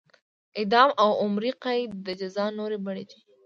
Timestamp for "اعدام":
0.59-0.89